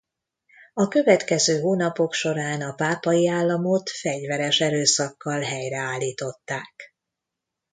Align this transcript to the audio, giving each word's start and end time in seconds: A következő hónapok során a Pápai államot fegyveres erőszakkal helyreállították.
A 0.73 0.87
következő 0.87 1.59
hónapok 1.61 2.13
során 2.13 2.61
a 2.61 2.73
Pápai 2.73 3.27
államot 3.27 3.89
fegyveres 3.89 4.59
erőszakkal 4.59 5.41
helyreállították. 5.41 6.93